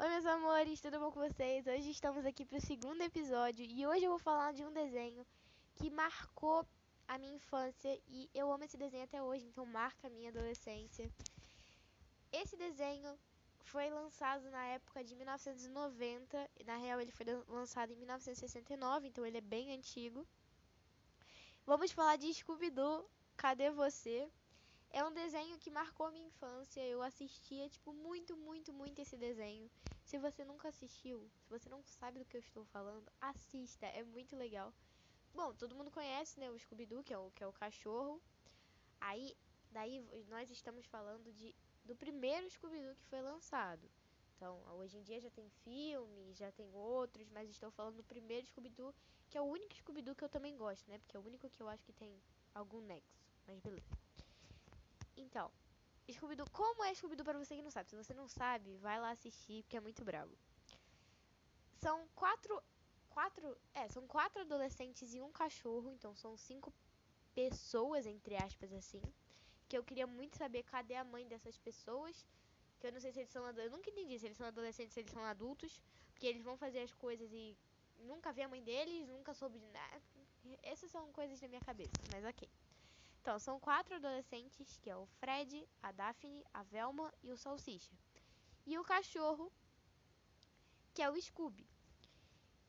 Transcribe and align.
Oi, 0.00 0.08
meus 0.10 0.26
amores, 0.26 0.80
tudo 0.80 1.00
bom 1.00 1.10
com 1.10 1.18
vocês? 1.18 1.66
Hoje 1.66 1.90
estamos 1.90 2.24
aqui 2.24 2.44
para 2.44 2.58
o 2.58 2.60
segundo 2.60 3.00
episódio 3.02 3.66
e 3.68 3.84
hoje 3.84 4.04
eu 4.04 4.10
vou 4.10 4.18
falar 4.20 4.52
de 4.52 4.64
um 4.64 4.72
desenho 4.72 5.26
que 5.74 5.90
marcou 5.90 6.64
a 7.08 7.18
minha 7.18 7.34
infância 7.34 8.00
e 8.06 8.30
eu 8.32 8.48
amo 8.52 8.62
esse 8.62 8.76
desenho 8.76 9.02
até 9.02 9.20
hoje, 9.20 9.44
então 9.44 9.66
marca 9.66 10.06
a 10.06 10.10
minha 10.10 10.28
adolescência. 10.30 11.10
Esse 12.30 12.56
desenho 12.56 13.18
foi 13.58 13.90
lançado 13.90 14.48
na 14.50 14.64
época 14.66 15.02
de 15.02 15.16
1990, 15.16 16.48
na 16.64 16.76
real 16.76 17.00
ele 17.00 17.10
foi 17.10 17.26
lançado 17.48 17.92
em 17.92 17.96
1969, 17.96 19.08
então 19.08 19.26
ele 19.26 19.38
é 19.38 19.40
bem 19.56 19.72
antigo. 19.72 20.24
Vamos 21.66 21.90
falar 21.90 22.14
de 22.14 22.32
Scooby-Doo, 22.32 23.04
Cadê 23.36 23.68
Você? 23.72 24.30
É 24.90 25.04
um 25.04 25.12
desenho 25.12 25.58
que 25.58 25.70
marcou 25.70 26.06
a 26.06 26.10
minha 26.10 26.26
infância. 26.26 26.80
Eu 26.80 27.02
assistia, 27.02 27.68
tipo, 27.68 27.92
muito, 27.92 28.36
muito, 28.36 28.72
muito 28.72 29.00
esse 29.00 29.16
desenho. 29.16 29.70
Se 30.08 30.16
você 30.16 30.42
nunca 30.42 30.68
assistiu, 30.70 31.30
se 31.36 31.50
você 31.50 31.68
não 31.68 31.82
sabe 31.82 32.18
do 32.18 32.24
que 32.24 32.34
eu 32.34 32.40
estou 32.40 32.64
falando, 32.64 33.12
assista. 33.20 33.84
É 33.88 34.02
muito 34.02 34.34
legal. 34.34 34.72
Bom, 35.34 35.52
todo 35.52 35.74
mundo 35.74 35.90
conhece, 35.90 36.40
né, 36.40 36.50
o 36.50 36.58
Scooby-Doo, 36.58 37.04
que 37.04 37.12
é 37.12 37.18
o, 37.18 37.30
que 37.32 37.44
é 37.44 37.46
o 37.46 37.52
cachorro. 37.52 38.18
Aí, 38.98 39.36
daí 39.70 40.02
nós 40.30 40.50
estamos 40.50 40.86
falando 40.86 41.30
de, 41.34 41.54
do 41.84 41.94
primeiro 41.94 42.48
Scooby-Doo 42.48 42.96
que 42.96 43.04
foi 43.04 43.20
lançado. 43.20 43.86
Então, 44.34 44.58
hoje 44.78 44.96
em 44.96 45.02
dia 45.02 45.20
já 45.20 45.28
tem 45.28 45.46
filmes, 45.62 46.38
já 46.38 46.50
tem 46.52 46.74
outros, 46.74 47.28
mas 47.28 47.50
estou 47.50 47.70
falando 47.70 47.96
do 47.96 48.04
primeiro 48.04 48.46
Scooby-Doo, 48.46 48.94
que 49.28 49.36
é 49.36 49.42
o 49.42 49.44
único 49.44 49.74
Scooby-Doo 49.74 50.14
que 50.14 50.24
eu 50.24 50.30
também 50.30 50.56
gosto, 50.56 50.88
né? 50.88 50.96
Porque 51.00 51.18
é 51.18 51.20
o 51.20 51.26
único 51.26 51.50
que 51.50 51.62
eu 51.62 51.68
acho 51.68 51.84
que 51.84 51.92
tem 51.92 52.18
algum 52.54 52.80
nexo. 52.80 53.20
Mas 53.46 53.60
beleza. 53.60 53.98
Então, 55.18 55.50
Scooby-Doo, 56.12 56.48
como 56.50 56.84
é 56.84 56.94
Scooby-Doo 56.94 57.24
pra 57.24 57.38
você 57.38 57.56
que 57.56 57.62
não 57.62 57.70
sabe? 57.70 57.90
Se 57.90 57.96
você 57.96 58.14
não 58.14 58.28
sabe, 58.28 58.76
vai 58.76 59.00
lá 59.00 59.10
assistir, 59.10 59.62
porque 59.62 59.76
é 59.76 59.80
muito 59.80 60.04
brabo. 60.04 60.32
São 61.76 62.08
quatro, 62.14 62.62
quatro, 63.10 63.56
é, 63.74 63.88
são 63.88 64.06
quatro 64.06 64.40
adolescentes 64.42 65.14
e 65.14 65.20
um 65.20 65.30
cachorro, 65.30 65.90
então 65.90 66.14
são 66.14 66.36
cinco 66.36 66.72
pessoas, 67.34 68.06
entre 68.06 68.36
aspas, 68.36 68.72
assim. 68.72 69.02
Que 69.68 69.76
eu 69.76 69.84
queria 69.84 70.06
muito 70.06 70.36
saber 70.36 70.62
cadê 70.64 70.94
a 70.94 71.04
mãe 71.04 71.26
dessas 71.28 71.58
pessoas. 71.58 72.26
Que 72.80 72.86
eu 72.86 72.92
não 72.92 73.00
sei 73.00 73.12
se 73.12 73.20
eles 73.20 73.30
são 73.30 73.46
Eu 73.46 73.70
nunca 73.70 73.90
entendi 73.90 74.18
se 74.18 74.26
eles 74.26 74.36
são 74.36 74.46
adolescentes, 74.46 74.94
se 74.94 75.00
eles 75.00 75.12
são 75.12 75.24
adultos. 75.24 75.80
Porque 76.12 76.26
eles 76.26 76.42
vão 76.42 76.56
fazer 76.56 76.80
as 76.80 76.92
coisas 76.94 77.30
e 77.32 77.56
nunca 77.98 78.32
vi 78.32 78.42
a 78.42 78.48
mãe 78.48 78.62
deles, 78.62 79.08
nunca 79.08 79.34
soube 79.34 79.58
de 79.58 79.66
nada. 79.66 80.02
Essas 80.62 80.90
são 80.90 81.12
coisas 81.12 81.38
da 81.38 81.48
minha 81.48 81.60
cabeça, 81.60 81.92
mas 82.12 82.24
ok. 82.24 82.48
Então, 83.28 83.38
são 83.38 83.60
quatro 83.60 83.94
adolescentes, 83.94 84.78
que 84.78 84.88
é 84.88 84.96
o 84.96 85.04
Fred, 85.04 85.68
a 85.82 85.92
Daphne, 85.92 86.42
a 86.50 86.62
Velma 86.62 87.12
e 87.22 87.30
o 87.30 87.36
Salsicha. 87.36 87.92
E 88.64 88.78
o 88.78 88.82
cachorro, 88.82 89.52
que 90.94 91.02
é 91.02 91.10
o 91.10 91.20
Scooby. 91.20 91.68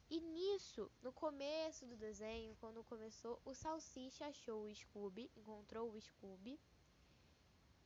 E 0.10 0.20
nisso, 0.20 0.92
no 1.02 1.14
começo 1.14 1.86
do 1.86 1.96
desenho, 1.96 2.58
quando 2.60 2.84
começou, 2.84 3.42
o 3.46 3.54
Salsicha 3.54 4.26
achou 4.26 4.66
o 4.66 4.76
Scooby, 4.76 5.32
encontrou 5.38 5.90
o 5.90 6.02
Scooby. 6.02 6.60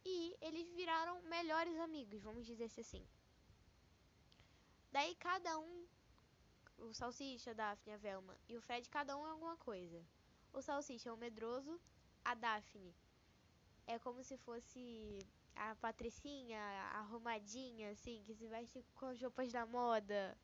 E 0.03 0.35
eles 0.41 0.67
viraram 0.71 1.21
melhores 1.21 1.77
amigos, 1.77 2.23
vamos 2.23 2.43
dizer 2.43 2.71
assim. 2.79 3.05
Daí 4.91 5.13
cada 5.17 5.59
um, 5.59 5.85
o 6.79 6.91
Salsicha, 6.91 7.51
a 7.51 7.53
Daphne, 7.53 7.93
a 7.93 7.97
Velma 7.97 8.35
e 8.49 8.57
o 8.57 8.61
Fred, 8.63 8.89
cada 8.89 9.15
um 9.15 9.27
é 9.27 9.29
alguma 9.29 9.57
coisa. 9.57 10.03
O 10.51 10.59
Salsicha 10.59 11.09
é 11.09 11.13
o 11.13 11.17
medroso, 11.17 11.79
a 12.23 12.33
Daphne 12.33 12.93
é 13.85 13.99
como 13.99 14.23
se 14.23 14.37
fosse 14.37 15.19
a 15.55 15.75
patricinha 15.75 16.59
arrumadinha, 16.93 17.91
assim, 17.91 18.23
que 18.25 18.33
se 18.33 18.47
veste 18.47 18.83
com 18.95 19.07
as 19.07 19.21
roupas 19.21 19.51
da 19.51 19.65
moda. 19.65 20.37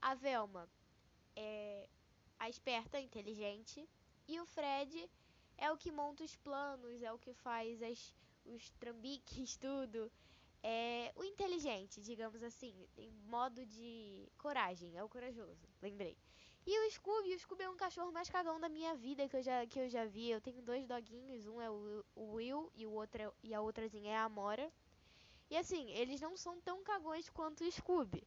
A 0.00 0.14
Velma 0.14 0.68
é 1.34 1.88
a 2.38 2.48
esperta, 2.48 3.00
inteligente. 3.00 3.88
E 4.26 4.40
o 4.40 4.46
Fred 4.46 5.10
é 5.56 5.70
o 5.72 5.76
que 5.76 5.90
monta 5.90 6.22
os 6.22 6.36
planos, 6.36 7.02
é 7.02 7.12
o 7.12 7.18
que 7.18 7.32
faz 7.32 7.82
as, 7.82 8.14
os 8.44 8.70
trambiques, 8.78 9.56
tudo. 9.58 10.10
É 10.62 11.12
o 11.14 11.24
inteligente, 11.24 12.00
digamos 12.00 12.42
assim, 12.42 12.88
em 12.96 13.10
modo 13.26 13.64
de 13.64 14.28
coragem, 14.38 14.96
é 14.96 15.04
o 15.04 15.08
corajoso, 15.08 15.68
lembrei. 15.80 16.16
E 16.66 16.86
o 16.86 16.90
Scooby, 16.90 17.34
o 17.34 17.38
Scooby 17.38 17.62
é 17.62 17.70
um 17.70 17.76
cachorro 17.76 18.12
mais 18.12 18.28
cagão 18.28 18.60
da 18.60 18.68
minha 18.68 18.94
vida 18.94 19.26
que 19.26 19.36
eu 19.36 19.42
já, 19.42 19.66
que 19.66 19.80
eu 19.80 19.88
já 19.88 20.04
vi. 20.04 20.30
Eu 20.30 20.40
tenho 20.40 20.60
dois 20.60 20.86
doguinhos, 20.86 21.46
um 21.46 21.60
é 21.62 21.70
o, 21.70 22.04
o 22.14 22.32
Will 22.34 22.70
e, 22.74 22.86
o 22.86 22.92
outro 22.92 23.22
é, 23.22 23.32
e 23.42 23.54
a 23.54 23.60
outrazinha 23.62 24.12
é 24.12 24.16
a 24.16 24.24
Amora. 24.24 24.70
E 25.48 25.56
assim, 25.56 25.90
eles 25.92 26.20
não 26.20 26.36
são 26.36 26.60
tão 26.60 26.82
cagões 26.82 27.30
quanto 27.30 27.64
o 27.64 27.72
Scooby. 27.72 28.22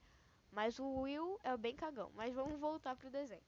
Mas 0.52 0.80
o 0.80 1.02
Will 1.02 1.40
é 1.44 1.56
bem 1.56 1.76
cagão. 1.76 2.12
Mas 2.16 2.34
vamos 2.34 2.60
voltar 2.60 2.96
pro 2.96 3.12
desenho. 3.12 3.44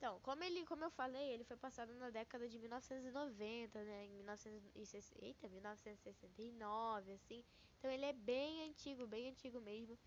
Então, 0.00 0.18
como 0.20 0.42
ele, 0.42 0.64
como 0.64 0.82
eu 0.82 0.90
falei, 0.90 1.28
ele 1.30 1.44
foi 1.44 1.58
passado 1.58 1.92
na 1.96 2.08
década 2.08 2.48
de 2.48 2.58
1990, 2.58 3.84
né? 3.84 4.06
Em 4.06 4.14
1960, 4.14 5.22
eita, 5.22 5.46
1969, 5.46 7.12
assim. 7.12 7.44
Então 7.78 7.90
ele 7.90 8.06
é 8.06 8.12
bem 8.14 8.66
antigo, 8.66 9.06
bem 9.06 9.28
antigo 9.28 9.60
mesmo. 9.60 9.98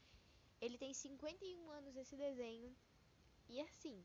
Ele 0.60 0.80
tem 0.80 0.96
51 0.96 1.70
anos 1.70 1.96
esse 1.96 2.18
desenho. 2.18 2.76
E 3.48 3.62
assim, 3.62 4.04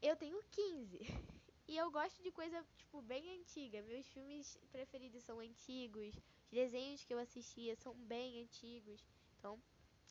eu 0.00 0.14
tenho 0.14 0.40
15. 0.52 1.00
E 1.66 1.76
eu 1.76 1.88
gosto 1.88 2.20
de 2.20 2.32
coisa, 2.32 2.66
tipo, 2.76 3.00
bem 3.02 3.38
antiga. 3.38 3.80
Meus 3.82 4.04
filmes 4.08 4.58
preferidos 4.72 5.22
são 5.22 5.38
antigos. 5.38 6.16
Os 6.16 6.50
desenhos 6.50 7.04
que 7.04 7.14
eu 7.14 7.18
assistia 7.20 7.76
são 7.76 7.94
bem 7.94 8.42
antigos. 8.42 9.06
Então, 9.38 9.56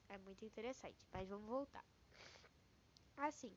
é 0.08 0.18
muito 0.18 0.46
interessante. 0.46 1.06
Mas 1.12 1.28
vamos 1.28 1.50
voltar. 1.50 1.84
Assim, 3.18 3.54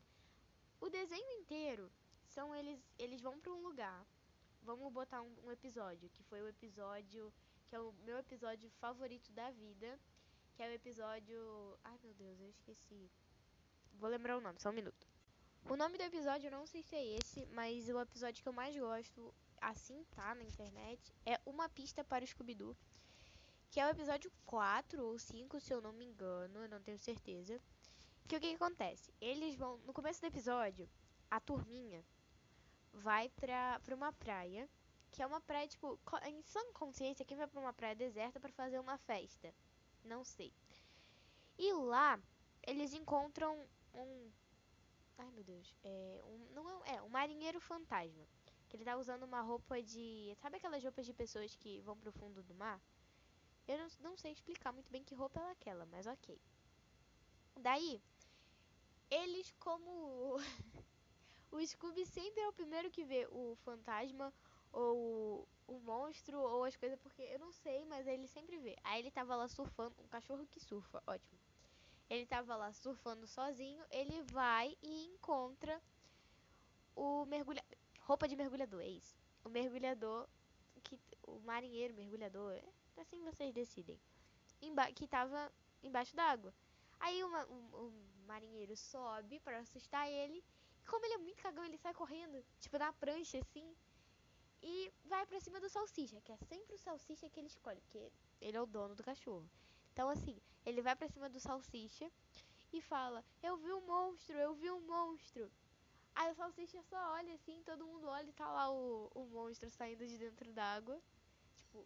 o 0.83 0.91
desenho 0.91 1.33
inteiro 1.41 1.91
são 2.27 2.55
eles. 2.55 2.81
Eles 2.99 3.21
vão 3.21 3.41
para 3.41 3.53
um 3.53 3.63
lugar. 3.63 4.05
Vamos 4.63 4.93
botar 4.93 5.23
um, 5.23 5.33
um 5.45 5.51
episódio. 5.51 6.11
Que 6.11 6.25
foi 6.25 6.43
o 6.43 6.49
episódio. 6.49 7.33
Que 7.67 7.77
é 7.77 7.81
o 7.81 7.93
meu 8.05 8.19
episódio 8.19 8.69
favorito 8.81 9.31
da 9.33 9.51
vida. 9.53 9.99
Que 10.55 10.63
é 10.63 10.69
o 10.69 10.73
episódio. 10.73 11.79
Ai 11.85 11.97
meu 12.03 12.13
Deus, 12.15 12.41
eu 12.41 12.49
esqueci. 12.49 13.11
Vou 13.95 14.11
lembrar 14.11 14.37
o 14.37 14.41
nome, 14.41 14.61
só 14.61 14.71
um 14.71 14.73
minuto. 14.73 15.07
O 15.71 15.77
nome 15.77 15.97
do 15.97 16.03
episódio 16.03 16.49
eu 16.49 16.51
não 16.51 16.67
sei 16.67 16.83
se 16.83 16.97
é 16.97 17.07
esse, 17.19 17.47
mas 17.53 17.89
o 17.89 18.01
episódio 18.01 18.43
que 18.43 18.49
eu 18.49 18.53
mais 18.53 18.77
gosto, 18.77 19.33
assim 19.61 20.05
tá 20.11 20.35
na 20.35 20.43
internet, 20.43 21.15
é 21.25 21.41
Uma 21.47 21.69
Pista 21.69 22.03
para 22.03 22.25
o 22.25 22.27
Scooby-Doo. 22.27 22.77
Que 23.71 23.79
é 23.79 23.87
o 23.87 23.91
episódio 23.91 24.33
4 24.45 25.05
ou 25.05 25.17
5, 25.19 25.61
se 25.61 25.73
eu 25.73 25.81
não 25.81 25.93
me 25.93 26.05
engano, 26.05 26.65
eu 26.65 26.69
não 26.69 26.83
tenho 26.83 26.99
certeza. 26.99 27.61
Que 28.29 28.37
o 28.37 28.41
que, 28.41 28.49
que 28.49 28.55
acontece? 28.55 29.13
Eles 29.21 29.55
vão. 29.57 29.79
No 29.79 29.93
começo 29.93 30.21
do 30.21 30.27
episódio, 30.27 30.89
a 31.31 31.41
turminha 31.41 32.05
vai 32.93 33.29
pra, 33.31 33.81
pra 33.81 33.95
uma 33.95 34.13
praia. 34.13 34.69
Que 35.11 35.23
é 35.23 35.27
uma 35.27 35.43
praia, 35.43 35.69
tipo, 35.69 36.01
em 36.25 36.41
sã 36.41 36.61
consciência, 36.73 37.25
quem 37.25 37.37
vai 37.37 37.47
pra 37.47 37.61
uma 37.61 37.73
praia 37.73 37.95
deserta 37.95 38.41
para 38.41 38.51
fazer 38.53 38.79
uma 38.79 38.97
festa? 38.97 39.55
Não 40.03 40.25
sei. 40.25 40.51
E 41.59 41.71
lá, 41.73 42.19
eles 42.63 42.95
encontram 42.95 43.69
um. 43.93 44.31
Ai 45.19 45.31
meu 45.33 45.45
Deus. 45.45 45.77
É 45.85 46.21
um. 46.25 46.55
Não 46.55 46.85
é, 46.85 46.97
é 46.97 47.03
um 47.03 47.09
marinheiro 47.09 47.61
fantasma. 47.61 48.27
Que 48.69 48.77
ele 48.77 48.85
tá 48.85 48.97
usando 48.97 49.25
uma 49.25 49.43
roupa 49.43 49.83
de. 49.83 50.35
Sabe 50.41 50.57
aquelas 50.57 50.83
roupas 50.83 51.05
de 51.05 51.13
pessoas 51.13 51.55
que 51.57 51.81
vão 51.83 51.97
pro 51.97 52.13
fundo 52.13 52.43
do 52.43 52.55
mar? 52.55 52.81
Eu 53.69 53.79
não, 53.79 53.87
não 54.01 54.17
sei 54.17 54.33
explicar 54.33 54.73
muito 54.73 54.91
bem 54.91 55.05
que 55.05 55.15
roupa 55.15 55.41
é 55.41 55.51
aquela, 55.51 55.87
mas 55.87 56.07
ok. 56.07 56.41
Daí, 57.61 58.03
eles 59.13 59.53
como. 59.59 60.37
o 61.53 61.67
Scooby 61.67 62.07
sempre 62.07 62.41
é 62.41 62.49
o 62.49 62.53
primeiro 62.53 62.91
que 62.91 63.05
vê 63.05 63.29
o 63.31 63.55
fantasma 63.65 64.33
ou 64.73 65.47
o 65.67 65.79
monstro 65.81 66.39
ou 66.41 66.65
as 66.65 66.77
coisas, 66.77 66.99
porque 66.99 67.23
eu 67.23 67.39
não 67.39 67.53
sei, 67.53 67.85
mas 67.85 68.07
ele 68.07 68.27
sempre 68.27 68.57
vê. 68.59 68.77
Aí 68.83 69.01
ele 69.01 69.11
tava 69.11 69.37
lá 69.37 69.47
surfando, 69.49 69.95
um 70.03 70.09
cachorro 70.09 70.47
que 70.47 70.59
surfa, 70.59 71.03
ótimo. 71.07 71.39
Ele 72.09 72.27
tava 72.27 72.57
lá 72.57 72.73
surfando 72.73 73.27
sozinho, 73.27 73.85
ele 73.91 74.23
vai 74.23 74.77
e 74.83 75.07
encontra 75.07 75.81
o 76.97 77.25
mergulhador. 77.27 77.79
Roupa 78.01 78.27
de 78.27 78.35
mergulhador, 78.35 78.81
é 78.81 78.89
isso. 78.89 79.15
O 79.45 79.49
mergulhador, 79.49 80.27
que 80.83 80.99
o 81.23 81.39
marinheiro, 81.41 81.95
mergulhador, 81.95 82.53
é, 82.53 82.65
assim 83.01 83.23
vocês 83.23 83.53
decidem. 83.53 83.99
Emba 84.61 84.91
que 84.93 85.07
tava 85.07 85.53
embaixo 85.83 86.15
d'água. 86.17 86.53
Aí 87.03 87.23
uma, 87.25 87.45
um, 87.47 87.87
um 87.87 87.93
marinheiro 88.27 88.77
sobe 88.77 89.41
para 89.41 89.59
assustar 89.59 90.09
ele. 90.09 90.43
E 90.81 90.87
como 90.87 91.05
ele 91.05 91.15
é 91.15 91.19
muito 91.19 91.43
cagão, 91.43 91.65
ele 91.65 91.77
sai 91.77 91.93
correndo, 91.93 92.45
tipo 92.61 92.79
na 92.79 92.93
prancha 92.93 93.39
assim. 93.39 93.77
E 94.63 94.93
vai 95.05 95.27
pra 95.27 95.41
cima 95.41 95.61
do 95.61 95.69
salsicha, 95.69 96.21
que 96.21 96.31
é 96.31 96.37
sempre 96.37 96.77
o 96.77 96.79
salsicha 96.79 97.29
que 97.29 97.41
ele 97.41 97.49
escolhe, 97.49 97.81
porque 97.81 98.13
ele 98.41 98.57
é 98.57 98.61
o 98.61 98.67
dono 98.67 98.95
do 98.95 99.03
cachorro. 99.03 99.51
Então, 99.93 100.09
assim, 100.09 100.41
ele 100.65 100.81
vai 100.81 100.95
pra 100.95 101.09
cima 101.09 101.29
do 101.29 101.41
salsicha 101.41 102.09
e 102.73 102.81
fala: 102.81 103.25
Eu 103.43 103.57
vi 103.57 103.73
um 103.73 103.85
monstro, 103.85 104.39
eu 104.39 104.55
vi 104.55 104.71
um 104.71 104.81
monstro. 104.83 105.51
Aí 106.15 106.31
o 106.31 106.35
salsicha 106.37 106.81
só 106.85 107.15
olha 107.15 107.35
assim, 107.35 107.61
todo 107.65 107.85
mundo 107.85 108.07
olha 108.07 108.29
e 108.29 108.33
tá 108.33 108.49
lá 108.49 108.71
o, 108.71 109.11
o 109.13 109.27
monstro 109.27 109.69
saindo 109.71 110.07
de 110.07 110.17
dentro 110.19 110.53
d'água. 110.53 111.03
Tipo, 111.57 111.85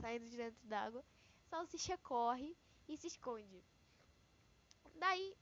saindo 0.00 0.28
de 0.28 0.36
dentro 0.36 0.66
d'água. 0.66 1.04
Salsicha 1.44 1.96
corre 1.98 2.56
e 2.88 2.96
se 2.96 3.06
esconde. 3.06 3.62
Daí 4.96 5.36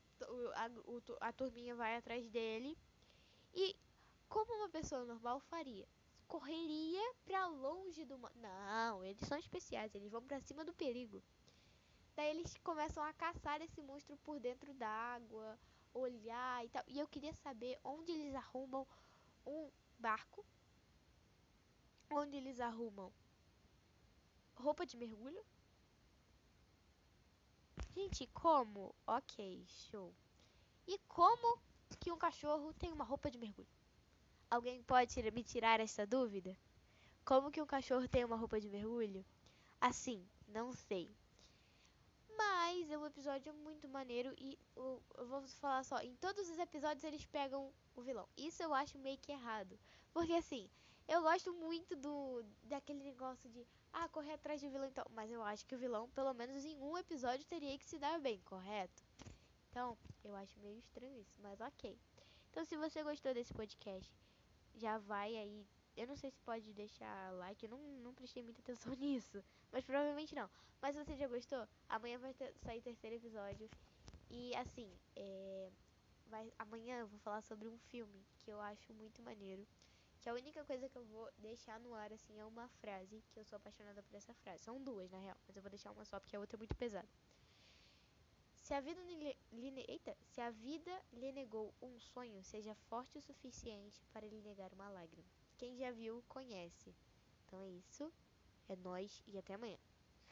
a, 0.54 1.28
a, 1.28 1.32
turminha 1.32 1.74
vai 1.74 1.96
atrás 1.96 2.28
dele 2.28 2.76
e 3.52 3.76
como 4.28 4.52
uma 4.54 4.68
pessoa 4.68 5.04
normal 5.04 5.40
faria? 5.40 5.88
Correria 6.26 7.14
pra 7.24 7.46
longe 7.46 8.04
do. 8.04 8.18
Não, 8.34 9.04
eles 9.04 9.26
são 9.28 9.38
especiais, 9.38 9.94
eles 9.94 10.10
vão 10.10 10.22
pra 10.22 10.40
cima 10.40 10.64
do 10.64 10.74
perigo. 10.74 11.22
Daí 12.16 12.30
eles 12.30 12.56
começam 12.58 13.02
a 13.02 13.12
caçar 13.12 13.60
esse 13.60 13.80
monstro 13.82 14.16
por 14.18 14.40
dentro 14.40 14.72
d'água, 14.74 15.58
olhar 15.92 16.64
e 16.64 16.68
tal. 16.68 16.84
E 16.88 16.98
eu 16.98 17.06
queria 17.06 17.32
saber 17.34 17.78
onde 17.84 18.10
eles 18.10 18.34
arrumam 18.34 18.86
um 19.46 19.70
barco, 19.98 20.44
onde 22.10 22.36
eles 22.36 22.58
arrumam 22.60 23.12
roupa 24.56 24.86
de 24.86 24.96
mergulho. 24.96 25.44
Gente, 27.94 28.26
como? 28.34 28.92
Ok, 29.06 29.64
show. 29.68 30.12
E 30.84 30.98
como 31.06 31.58
que 32.00 32.10
um 32.10 32.18
cachorro 32.18 32.74
tem 32.74 32.92
uma 32.92 33.04
roupa 33.04 33.30
de 33.30 33.38
mergulho? 33.38 33.68
Alguém 34.50 34.82
pode 34.82 35.22
me 35.30 35.44
tirar 35.44 35.78
essa 35.78 36.04
dúvida? 36.04 36.58
Como 37.24 37.52
que 37.52 37.62
um 37.62 37.66
cachorro 37.66 38.08
tem 38.08 38.24
uma 38.24 38.34
roupa 38.34 38.60
de 38.60 38.68
mergulho? 38.68 39.24
Assim, 39.80 40.28
não 40.48 40.72
sei. 40.72 41.14
Mas 42.36 42.90
é 42.90 42.98
um 42.98 43.06
episódio 43.06 43.54
muito 43.54 43.88
maneiro 43.88 44.34
e 44.38 44.58
eu, 44.74 45.00
eu 45.16 45.26
vou 45.28 45.46
falar 45.60 45.84
só, 45.84 46.00
em 46.00 46.16
todos 46.16 46.48
os 46.50 46.58
episódios 46.58 47.04
eles 47.04 47.24
pegam 47.24 47.72
o 47.94 48.02
vilão. 48.02 48.28
Isso 48.36 48.60
eu 48.60 48.74
acho 48.74 48.98
meio 48.98 49.18
que 49.18 49.30
errado. 49.30 49.78
Porque 50.12 50.32
assim, 50.32 50.68
eu 51.08 51.22
gosto 51.22 51.52
muito 51.52 51.96
do 51.96 52.44
daquele 52.62 53.02
negócio 53.02 53.48
de 53.50 53.66
ah, 53.92 54.08
correr 54.08 54.32
atrás 54.32 54.60
de 54.60 54.68
vilão 54.68 54.88
então, 54.88 55.04
mas 55.10 55.30
eu 55.30 55.42
acho 55.42 55.66
que 55.66 55.74
o 55.74 55.78
vilão, 55.78 56.08
pelo 56.10 56.32
menos 56.34 56.64
em 56.64 56.80
um 56.80 56.96
episódio, 56.98 57.44
teria 57.46 57.78
que 57.78 57.84
se 57.84 57.98
dar 57.98 58.18
bem, 58.20 58.40
correto? 58.44 59.02
Então, 59.70 59.98
eu 60.22 60.34
acho 60.36 60.58
meio 60.60 60.78
estranho 60.78 61.18
isso, 61.18 61.34
mas 61.40 61.60
ok. 61.60 61.98
Então, 62.50 62.64
se 62.64 62.76
você 62.76 63.02
gostou 63.02 63.34
desse 63.34 63.52
podcast, 63.52 64.10
já 64.74 64.98
vai 64.98 65.36
aí 65.36 65.66
eu 65.96 66.06
não 66.06 66.16
sei 66.16 66.30
se 66.30 66.40
pode 66.40 66.72
deixar 66.72 67.32
like, 67.34 67.64
eu 67.64 67.70
não, 67.70 67.78
não 68.02 68.14
prestei 68.14 68.42
muita 68.42 68.60
atenção 68.60 68.92
nisso. 68.98 69.42
Mas 69.72 69.84
provavelmente 69.84 70.34
não. 70.34 70.50
Mas 70.82 70.94
se 70.94 71.04
você 71.04 71.16
já 71.16 71.28
gostou, 71.28 71.66
amanhã 71.88 72.18
vai 72.18 72.34
ter, 72.34 72.52
sair 72.58 72.80
terceiro 72.80 73.16
episódio. 73.16 73.70
E 74.30 74.54
assim, 74.56 74.90
é, 75.14 75.70
vai, 76.26 76.52
amanhã 76.58 76.98
eu 76.98 77.06
vou 77.06 77.18
falar 77.20 77.42
sobre 77.42 77.68
um 77.68 77.78
filme 77.78 78.24
que 78.40 78.50
eu 78.50 78.60
acho 78.60 78.92
muito 78.92 79.22
maneiro. 79.22 79.66
Que 80.24 80.30
a 80.30 80.32
única 80.32 80.64
coisa 80.64 80.88
que 80.88 80.96
eu 80.96 81.04
vou 81.04 81.30
deixar 81.36 81.78
no 81.78 81.94
ar, 81.94 82.10
assim, 82.10 82.40
é 82.40 82.44
uma 82.46 82.66
frase. 82.80 83.22
Que 83.30 83.40
eu 83.40 83.44
sou 83.44 83.58
apaixonada 83.58 84.02
por 84.02 84.14
essa 84.14 84.32
frase. 84.32 84.64
São 84.64 84.82
duas, 84.82 85.10
na 85.10 85.18
real. 85.18 85.36
Mas 85.46 85.54
eu 85.54 85.60
vou 85.60 85.68
deixar 85.68 85.92
uma 85.92 86.02
só 86.06 86.18
porque 86.18 86.34
a 86.34 86.40
outra 86.40 86.56
é 86.56 86.60
muito 86.60 86.74
pesada. 86.74 87.06
Se 88.54 88.72
a 88.72 88.80
vida 88.80 88.98
lhe, 89.02 89.36
lhe, 89.52 89.84
eita, 89.86 90.16
se 90.24 90.40
a 90.40 90.50
vida 90.50 90.90
lhe 91.12 91.30
negou 91.30 91.74
um 91.82 92.00
sonho, 92.00 92.42
seja 92.42 92.74
forte 92.88 93.18
o 93.18 93.20
suficiente 93.20 94.02
para 94.14 94.26
lhe 94.26 94.40
negar 94.40 94.72
uma 94.72 94.88
lágrima. 94.88 95.28
Quem 95.58 95.76
já 95.76 95.90
viu, 95.90 96.24
conhece. 96.26 96.96
Então 97.44 97.62
é 97.62 97.68
isso. 97.68 98.10
É 98.66 98.76
nós 98.76 99.22
e 99.26 99.36
até 99.36 99.52
amanhã. 99.52 99.76